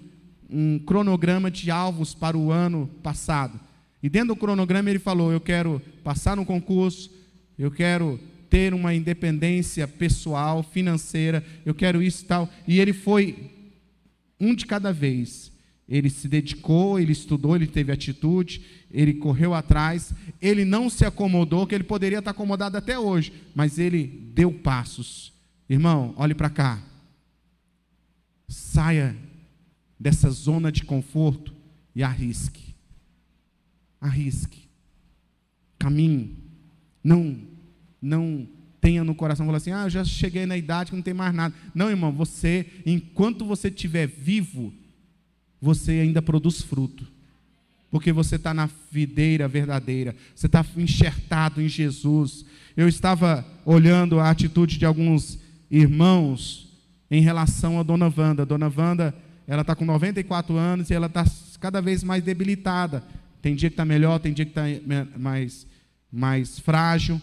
[0.51, 3.59] um cronograma de alvos para o ano passado.
[4.05, 7.11] E dentro do cronograma ele falou: Eu quero passar no concurso,
[7.59, 12.51] eu quero ter uma independência pessoal, financeira, eu quero isso e tal.
[12.69, 13.51] E ele foi
[14.39, 15.51] um de cada vez.
[15.89, 21.67] Ele se dedicou, ele estudou, ele teve atitude, ele correu atrás, ele não se acomodou,
[21.67, 25.33] que ele poderia estar acomodado até hoje, mas ele deu passos.
[25.67, 26.83] Irmão, olhe para cá.
[28.49, 29.17] Saia
[29.99, 31.55] dessa zona de conforto
[31.97, 32.74] e arrisque.
[34.05, 34.69] Arrisque.
[35.79, 36.37] Caminhe.
[37.03, 37.39] Não,
[38.01, 38.47] não
[38.79, 41.35] tenha no coração, falar assim, ah, eu já cheguei na idade que não tem mais
[41.35, 41.55] nada.
[41.75, 44.75] Não, irmão, você, enquanto você estiver vivo,
[45.59, 47.07] você ainda produz fruto.
[47.91, 52.45] Porque você está na videira verdadeira, você está enxertado em Jesus.
[52.77, 55.39] Eu estava olhando a atitude de alguns
[55.71, 56.69] irmãos
[57.11, 58.45] em relação a Dona Wanda.
[58.45, 59.15] Dona Wanda,
[59.47, 61.25] ela está com 94 anos e ela está
[61.59, 63.03] cada vez mais debilitada.
[63.45, 64.63] Tem dia que está melhor, tem dia que está
[65.19, 65.67] mais,
[66.11, 67.21] mais frágil.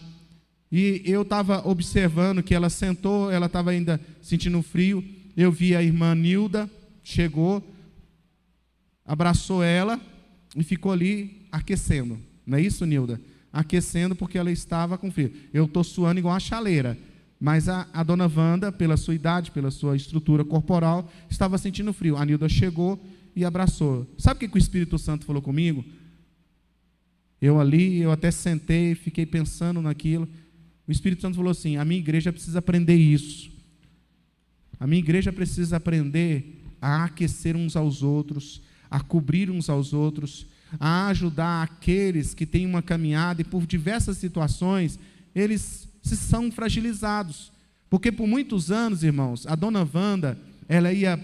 [0.70, 5.04] E eu estava observando que ela sentou, ela estava ainda sentindo frio.
[5.36, 6.70] Eu vi a irmã Nilda,
[7.02, 7.60] chegou,
[9.04, 10.00] abraçou ela
[10.54, 12.16] e ficou ali aquecendo.
[12.46, 13.20] Não é isso, Nilda?
[13.52, 15.32] Aquecendo porque ela estava com frio.
[15.52, 16.96] Eu estou suando igual uma chaleira.
[17.40, 22.16] Mas a, a, dona Wanda, pela sua idade, pela sua estrutura corporal, estava sentindo frio.
[22.16, 23.04] A Nilda chegou
[23.34, 24.06] e abraçou.
[24.16, 25.84] Sabe o que, que o Espírito Santo falou comigo?
[27.42, 30.28] Eu ali, eu até sentei, fiquei pensando naquilo.
[30.86, 33.50] O Espírito Santo falou assim: a minha igreja precisa aprender isso.
[34.78, 40.46] A minha igreja precisa aprender a aquecer uns aos outros, a cobrir uns aos outros,
[40.78, 44.98] a ajudar aqueles que têm uma caminhada e por diversas situações
[45.34, 47.50] eles se são fragilizados.
[47.90, 51.16] Porque por muitos anos, irmãos, a dona Wanda, ela ia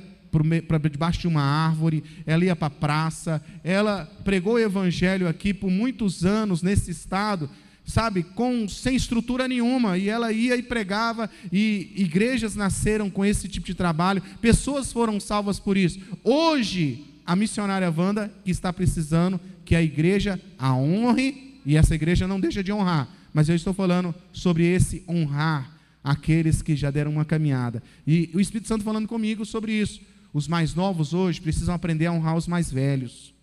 [0.67, 5.55] para debaixo de uma árvore, ela ia para a praça, ela pregou o evangelho aqui
[5.55, 7.49] por muitos anos nesse estado,
[7.85, 13.49] sabe, com sem estrutura nenhuma, e ela ia e pregava, e igrejas nasceram com esse
[13.49, 15.99] tipo de trabalho, pessoas foram salvas por isso.
[16.23, 22.41] Hoje, a missionária Wanda está precisando que a igreja a honre, e essa igreja não
[22.41, 27.25] deixa de honrar, mas eu estou falando sobre esse honrar aqueles que já deram uma
[27.25, 27.83] caminhada.
[28.07, 30.01] E o Espírito Santo falando comigo sobre isso.
[30.33, 33.35] Os mais novos hoje precisam aprender a honrar os mais velhos.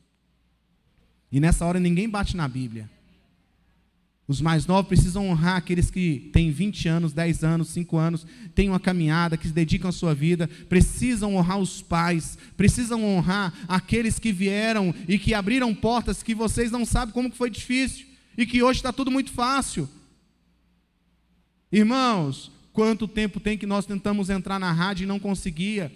[1.31, 2.89] E nessa hora ninguém bate na Bíblia.
[4.27, 8.69] Os mais novos precisam honrar aqueles que têm 20 anos, 10 anos, 5 anos, têm
[8.69, 14.17] uma caminhada, que se dedicam à sua vida, precisam honrar os pais, precisam honrar aqueles
[14.17, 18.63] que vieram e que abriram portas que vocês não sabem como foi difícil e que
[18.63, 19.87] hoje está tudo muito fácil.
[21.71, 25.91] Irmãos, quanto tempo tem que nós tentamos entrar na rádio e não conseguia?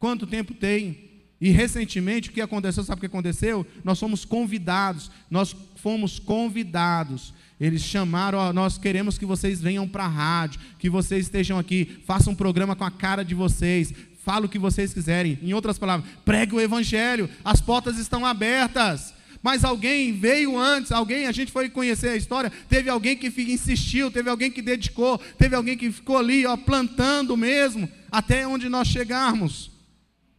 [0.00, 1.10] Quanto tempo tem?
[1.38, 2.82] E recentemente, o que aconteceu?
[2.82, 3.66] Sabe o que aconteceu?
[3.84, 7.34] Nós fomos convidados, nós fomos convidados.
[7.60, 11.98] Eles chamaram, ó, nós queremos que vocês venham para a rádio, que vocês estejam aqui,
[12.06, 13.92] façam um programa com a cara de vocês,
[14.24, 15.38] fala o que vocês quiserem.
[15.42, 19.12] Em outras palavras, pregue o evangelho, as portas estão abertas.
[19.42, 24.10] Mas alguém veio antes, alguém, a gente foi conhecer a história, teve alguém que insistiu,
[24.10, 28.88] teve alguém que dedicou, teve alguém que ficou ali, ó, plantando mesmo, até onde nós
[28.88, 29.79] chegarmos.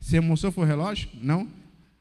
[0.02, 1.08] Você mostrou foi o relógio?
[1.22, 1.48] Não?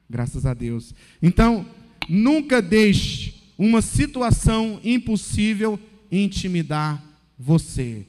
[0.09, 0.95] Graças a Deus.
[1.23, 1.65] Então,
[2.09, 5.79] nunca deixe uma situação impossível
[6.11, 7.01] intimidar
[7.39, 8.07] você.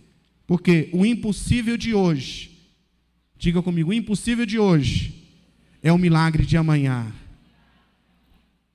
[0.47, 2.57] Porque o impossível de hoje,
[3.37, 5.27] diga comigo, o impossível de hoje
[5.83, 7.11] é o milagre de amanhã.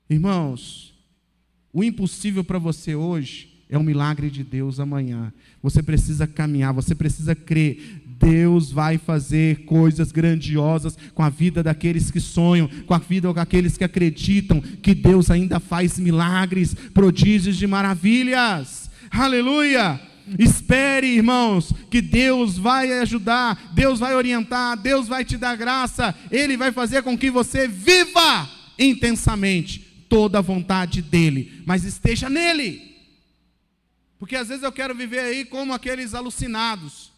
[0.09, 0.93] Irmãos,
[1.73, 5.33] o impossível para você hoje é um milagre de Deus amanhã.
[5.61, 8.01] Você precisa caminhar, você precisa crer.
[8.19, 13.77] Deus vai fazer coisas grandiosas com a vida daqueles que sonham, com a vida daqueles
[13.77, 18.89] que acreditam que Deus ainda faz milagres, prodígios de maravilhas.
[19.11, 20.01] Aleluia!
[20.37, 26.57] Espere, irmãos, que Deus vai ajudar, Deus vai orientar, Deus vai te dar graça, Ele
[26.57, 32.81] vai fazer com que você viva intensamente toda a vontade dEle, mas esteja nele.
[34.19, 37.15] Porque às vezes eu quero viver aí como aqueles alucinados.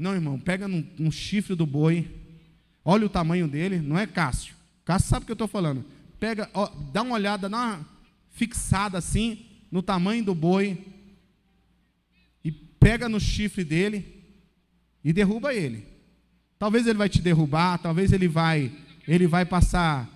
[0.00, 2.08] Não, irmão, pega num chifre do boi,
[2.82, 4.54] olha o tamanho dele, não é Cássio.
[4.82, 5.84] Cássio sabe o que eu estou falando.
[6.18, 7.86] Pega, ó, dá uma olhada, uma
[8.30, 10.78] fixada assim, no tamanho do boi,
[12.42, 14.24] e pega no chifre dele
[15.04, 15.86] e derruba ele.
[16.58, 18.72] Talvez ele vai te derrubar, talvez ele vai,
[19.06, 20.08] ele vai passar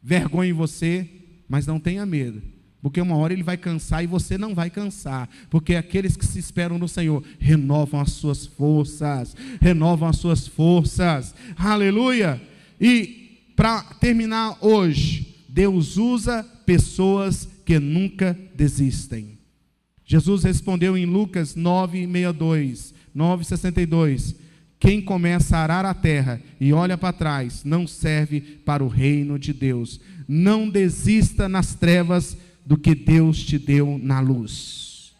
[0.00, 1.10] vergonha em você,
[1.48, 2.40] mas não tenha medo,
[2.84, 6.38] porque uma hora ele vai cansar e você não vai cansar, porque aqueles que se
[6.38, 12.38] esperam no Senhor renovam as suas forças, renovam as suas forças, aleluia.
[12.78, 19.38] E para terminar hoje, Deus usa pessoas que nunca desistem.
[20.04, 24.34] Jesus respondeu em Lucas 9:62, 9:62.
[24.78, 29.38] Quem começa a arar a terra e olha para trás não serve para o reino
[29.38, 29.98] de Deus.
[30.28, 35.12] Não desista nas trevas do que Deus te deu na luz.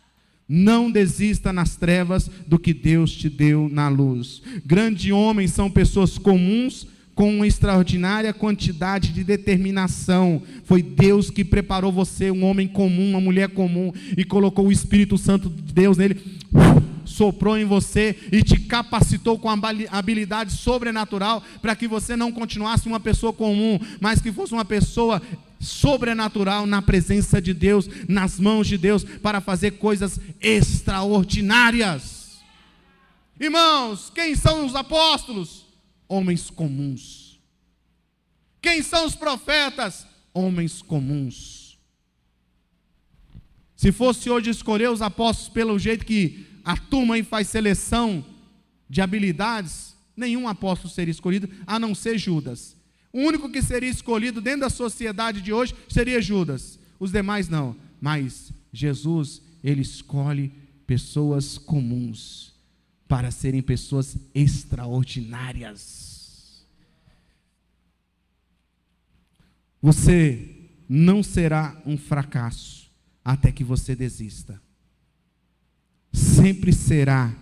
[0.48, 4.42] Não desista nas trevas do que Deus te deu na luz.
[4.64, 10.42] Grandes homens são pessoas comuns com uma extraordinária quantidade de determinação.
[10.64, 15.16] Foi Deus que preparou você, um homem comum, uma mulher comum, e colocou o Espírito
[15.16, 16.20] Santo de Deus nele,
[17.04, 19.48] soprou em você e te capacitou com
[19.90, 25.22] habilidade sobrenatural para que você não continuasse uma pessoa comum, mas que fosse uma pessoa
[25.64, 32.38] sobrenatural na presença de Deus, nas mãos de Deus, para fazer coisas extraordinárias.
[33.40, 35.66] Irmãos, quem são os apóstolos?
[36.06, 37.40] Homens comuns.
[38.60, 40.06] Quem são os profetas?
[40.32, 41.78] Homens comuns.
[43.76, 48.24] Se fosse hoje escolher os apóstolos pelo jeito que a turma aí faz seleção
[48.88, 52.73] de habilidades, nenhum apóstolo seria escolhido, a não ser Judas.
[53.14, 56.78] O único que seria escolhido dentro da sociedade de hoje seria Judas.
[57.00, 57.74] Os demais não.
[57.98, 60.52] Mas Jesus, ele escolhe
[60.86, 62.52] pessoas comuns
[63.08, 66.66] para serem pessoas extraordinárias.
[69.80, 72.90] Você não será um fracasso
[73.24, 74.62] até que você desista
[76.14, 77.34] sempre será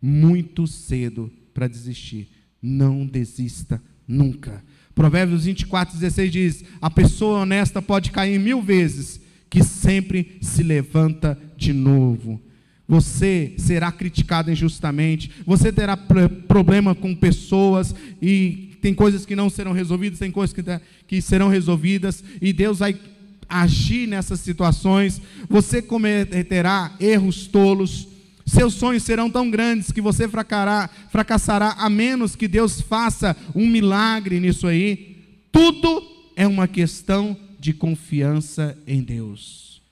[0.00, 2.28] muito cedo para desistir.
[2.60, 4.62] Não desista nunca.
[4.96, 9.20] Provérbios 24, 16 diz: A pessoa honesta pode cair mil vezes,
[9.50, 12.40] que sempre se levanta de novo.
[12.88, 19.72] Você será criticado injustamente, você terá problema com pessoas e tem coisas que não serão
[19.72, 20.62] resolvidas, tem coisas que,
[21.06, 22.98] que serão resolvidas, e Deus vai
[23.46, 25.20] agir nessas situações.
[25.46, 28.08] Você cometerá erros tolos,
[28.46, 34.38] seus sonhos serão tão grandes que você fracassará, a menos que Deus faça um milagre
[34.38, 35.16] nisso aí.
[35.50, 36.02] Tudo
[36.36, 39.82] é uma questão de confiança em Deus.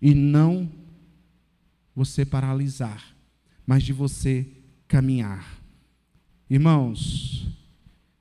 [0.00, 0.70] E não
[1.96, 3.02] você paralisar,
[3.66, 4.46] mas de você
[4.86, 5.44] caminhar.
[6.48, 7.48] Irmãos,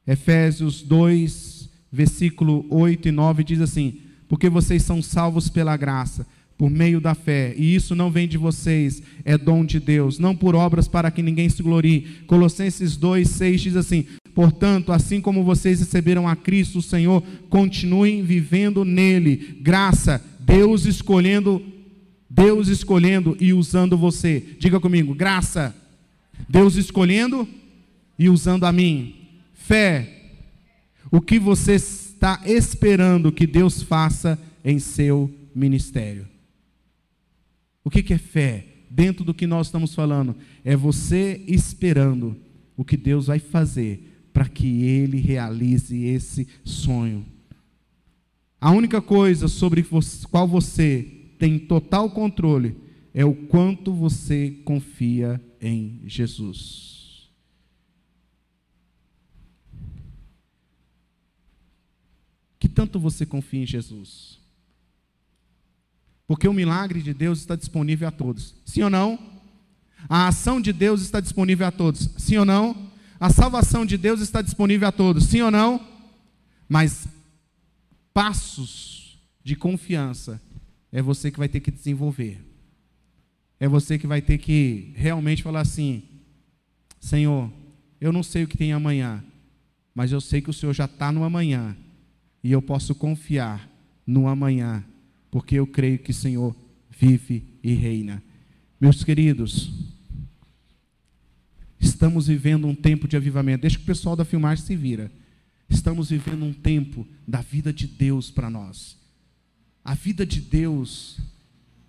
[0.08, 6.26] Efésios 2, versículo 8 e 9 diz assim: Porque vocês são salvos pela graça
[6.58, 10.36] por meio da fé, e isso não vem de vocês, é dom de Deus, não
[10.36, 12.24] por obras para que ninguém se glorie.
[12.28, 18.86] Colossenses 2:6 diz assim: Portanto, assim como vocês receberam a Cristo, o Senhor, continuem vivendo
[18.86, 19.58] nele.
[19.62, 21.62] Graça, Deus escolhendo,
[22.30, 24.44] Deus escolhendo e usando você.
[24.60, 25.76] Diga comigo, graça.
[26.50, 27.48] Deus escolhendo
[28.20, 29.16] e usando a mim.
[29.54, 30.12] Fé.
[31.10, 36.35] O que você está esperando que Deus faça em seu ministério?
[37.86, 38.66] O que, é fé?
[38.90, 42.36] Dentro do que nós estamos falando, é você esperando
[42.76, 47.24] o que Deus vai fazer para que Ele realize esse sonho.
[48.60, 49.86] A única coisa sobre
[50.32, 51.04] qual você
[51.38, 52.76] tem total controle
[53.14, 57.30] é o quanto você confia em Jesus.
[62.60, 64.45] Que tanto você confia em Jesus?
[66.28, 68.56] Porque o milagre de Deus está disponível a todos.
[68.66, 69.20] Sim ou não?
[70.10, 72.10] A ação de Deus está disponível a todos.
[72.18, 72.92] Sim ou não?
[73.20, 75.26] A salvação de Deus está disponível a todos.
[75.26, 75.86] Sim ou não?
[76.68, 77.08] Mas
[78.14, 80.42] passos de confiança
[80.92, 82.42] é você que vai ter que desenvolver.
[83.60, 86.04] É você que vai ter que realmente falar assim:
[87.00, 87.52] Senhor,
[88.02, 89.24] eu não sei o que tem amanhã,
[89.94, 91.76] mas eu sei que o Senhor já está no amanhã.
[92.44, 93.68] E eu posso confiar
[94.06, 94.84] no amanhã
[95.36, 96.56] porque eu creio que o Senhor
[96.90, 98.24] vive e reina.
[98.80, 99.70] Meus queridos,
[101.78, 103.64] estamos vivendo um tempo de avivamento.
[103.64, 105.12] Deixa que o pessoal da filmagem se vira.
[105.68, 108.98] Estamos vivendo um tempo da vida de Deus para nós.
[109.84, 111.20] A vida de Deus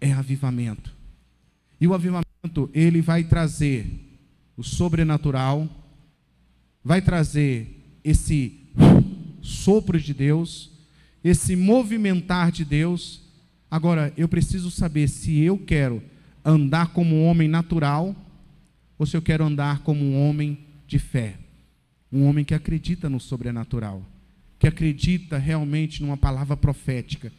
[0.00, 0.92] é avivamento.
[1.80, 3.86] E o avivamento, ele vai trazer
[4.56, 5.68] o sobrenatural,
[6.82, 8.58] vai trazer esse
[9.40, 10.72] sopro de Deus,
[11.22, 13.24] esse movimentar de Deus,
[13.70, 16.02] Agora, eu preciso saber se eu quero
[16.44, 18.14] andar como um homem natural
[18.98, 21.36] ou se eu quero andar como um homem de fé.
[22.12, 24.02] Um homem que acredita no sobrenatural,
[24.58, 27.32] que acredita realmente numa palavra profética.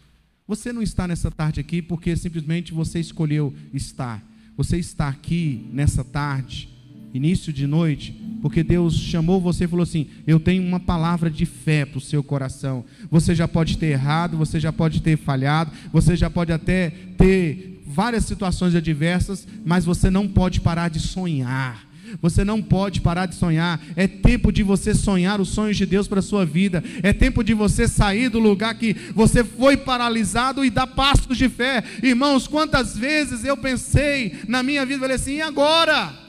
[0.47, 4.23] Você não está nessa tarde aqui porque simplesmente você escolheu estar.
[4.55, 6.69] Você está aqui nessa tarde
[7.13, 11.45] início de noite, porque Deus chamou você e falou assim: Eu tenho uma palavra de
[11.45, 12.85] fé para o seu coração.
[13.09, 17.81] Você já pode ter errado, você já pode ter falhado, você já pode até ter
[17.87, 21.87] várias situações adversas, mas você não pode parar de sonhar.
[22.21, 23.81] Você não pode parar de sonhar.
[23.95, 26.83] É tempo de você sonhar os sonhos de Deus para a sua vida.
[27.03, 31.49] É tempo de você sair do lugar que você foi paralisado e dar passos de
[31.49, 31.83] fé.
[32.01, 36.26] Irmãos, quantas vezes eu pensei na minha vida, falei assim, e agora?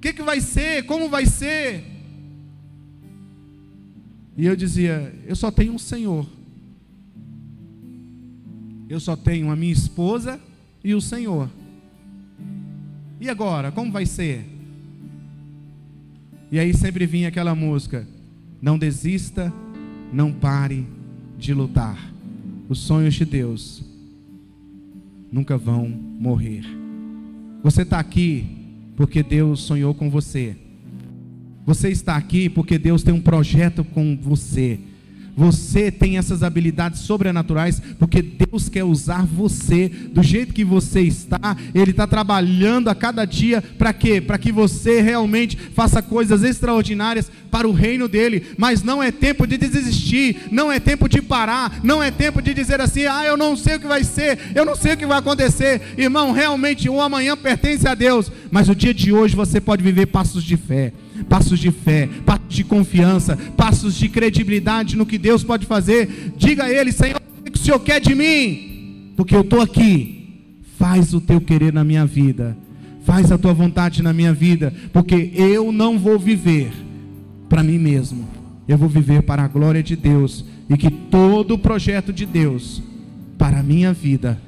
[0.00, 0.86] O que, que vai ser?
[0.86, 1.84] Como vai ser?
[4.34, 6.26] E eu dizia: Eu só tenho um Senhor.
[8.88, 10.40] Eu só tenho a minha esposa
[10.82, 11.50] e o Senhor.
[13.20, 13.70] E agora?
[13.70, 14.46] Como vai ser?
[16.50, 18.08] E aí sempre vinha aquela música:
[18.62, 19.52] Não desista,
[20.10, 20.86] não pare
[21.36, 22.10] de lutar.
[22.70, 23.84] Os sonhos de Deus
[25.30, 26.64] nunca vão morrer.
[27.62, 28.59] Você está aqui
[29.00, 30.54] porque Deus sonhou com você.
[31.64, 34.78] Você está aqui porque Deus tem um projeto com você.
[35.40, 41.56] Você tem essas habilidades sobrenaturais porque Deus quer usar você do jeito que você está.
[41.74, 44.20] Ele está trabalhando a cada dia para quê?
[44.20, 48.48] Para que você realmente faça coisas extraordinárias para o reino dele.
[48.58, 52.52] Mas não é tempo de desistir, não é tempo de parar, não é tempo de
[52.52, 55.06] dizer assim: ah, eu não sei o que vai ser, eu não sei o que
[55.06, 55.80] vai acontecer.
[55.96, 60.04] Irmão, realmente o amanhã pertence a Deus, mas o dia de hoje você pode viver
[60.04, 60.92] passos de fé
[61.28, 66.32] passos de fé, passos de confiança, passos de credibilidade no que Deus pode fazer.
[66.36, 69.12] Diga a Ele, Senhor, o que o Senhor quer de mim?
[69.16, 70.16] Porque eu estou aqui.
[70.78, 72.56] Faz o teu querer na minha vida,
[73.04, 76.72] faz a tua vontade na minha vida, porque eu não vou viver
[77.50, 78.26] para mim mesmo,
[78.66, 82.82] eu vou viver para a glória de Deus e que todo o projeto de Deus
[83.36, 84.40] para a minha vida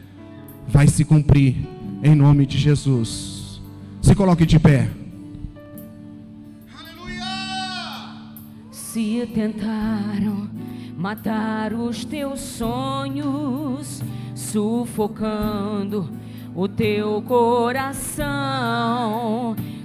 [0.69, 1.57] vai se cumprir
[2.03, 3.61] em nome de Jesus.
[4.01, 5.02] Se coloque de pé.
[8.93, 10.51] Se tentaram
[10.95, 14.03] matar os teus sonhos,
[14.35, 16.11] sufocando
[16.55, 18.27] o teu coração,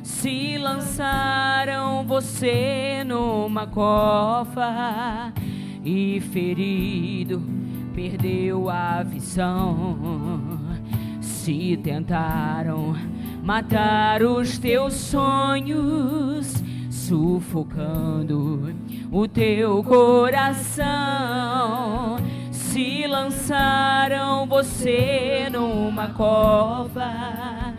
[0.03, 5.31] se lançaram você numa cova
[5.85, 7.41] e ferido
[7.95, 10.59] perdeu a visão.
[11.21, 12.93] Se tentaram
[13.41, 16.61] matar os teus sonhos,
[17.07, 18.75] sufocando
[19.09, 20.85] o teu coração.
[22.51, 27.73] Se lançaram você numa cova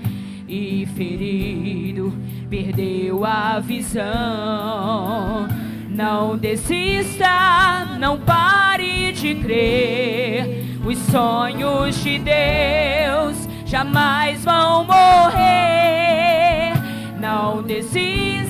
[0.48, 2.10] e ferido
[2.48, 5.46] perdeu a visão.
[5.90, 10.64] Não desista, não pare de crer.
[10.86, 16.72] Os sonhos de Deus jamais vão morrer.
[17.20, 18.47] Não desista,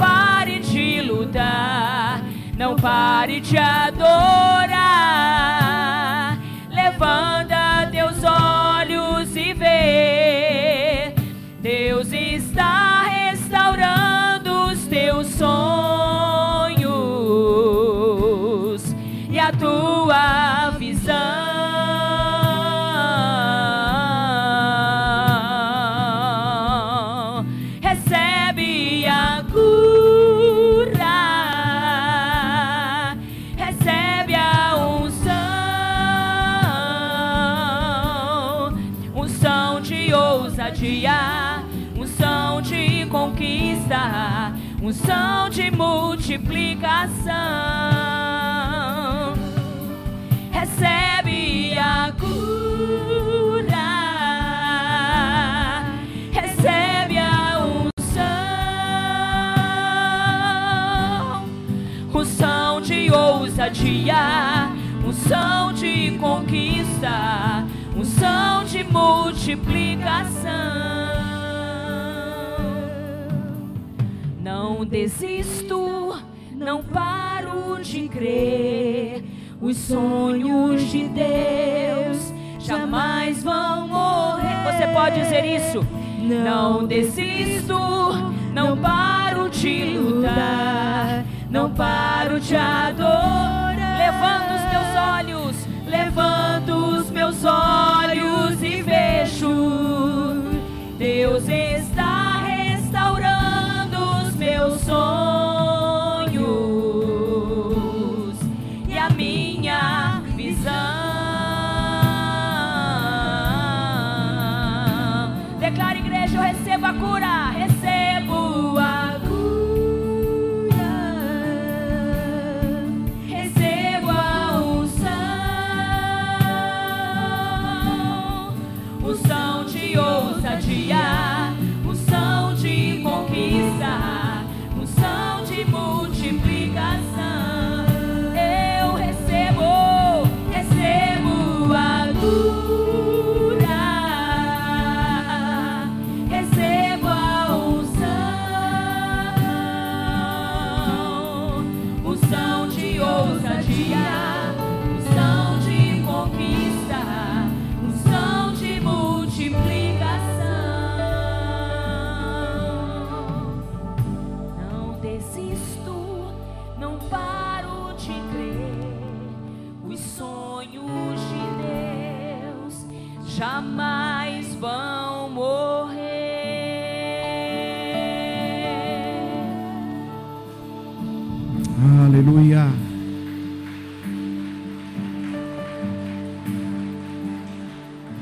[0.00, 2.22] pare de lutar,
[2.56, 4.78] não pare de adorar.
[6.70, 7.49] Levanta
[63.70, 64.68] ousadia,
[65.06, 67.64] unção de conquista,
[67.96, 70.50] unção de multiplicação.
[74.42, 76.20] Não desisto,
[76.52, 79.24] não paro de crer.
[79.60, 84.64] Os sonhos de Deus jamais vão morrer.
[84.64, 85.86] Você pode dizer isso?
[86.18, 87.78] Não desisto,
[88.52, 93.98] não paro de lutar, não paro de adorar.
[93.98, 99.50] Levando os meus olhos, levanto os meus olhos e vejo.
[100.96, 105.49] Deus está restaurando os meus sonhos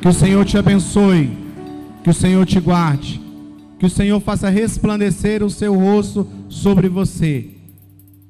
[0.09, 1.30] Que o Senhor te abençoe,
[2.02, 3.20] que o Senhor te guarde,
[3.78, 7.50] que o Senhor faça resplandecer o seu rosto sobre você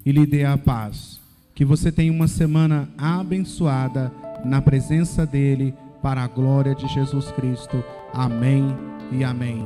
[0.04, 1.20] e lhe dê a paz.
[1.54, 4.12] Que você tenha uma semana abençoada
[4.44, 5.72] na presença dEle,
[6.02, 7.84] para a glória de Jesus Cristo.
[8.12, 8.76] Amém
[9.12, 9.64] e amém.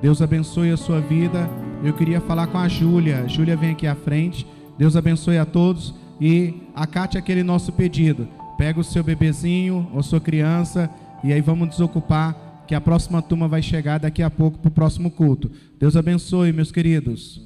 [0.00, 1.50] Deus abençoe a sua vida.
[1.84, 3.28] Eu queria falar com a Júlia.
[3.28, 4.46] Júlia, vem aqui à frente.
[4.78, 5.94] Deus abençoe a todos.
[6.18, 8.26] E acate aquele nosso pedido.
[8.56, 10.88] Pega o seu bebezinho ou sua criança
[11.22, 14.72] e aí vamos desocupar que a próxima turma vai chegar daqui a pouco para o
[14.72, 15.50] próximo culto.
[15.78, 17.40] Deus abençoe, meus queridos.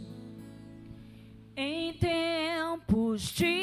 [1.57, 3.60] Em tempos de